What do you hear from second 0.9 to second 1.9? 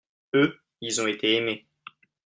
ont été aimé.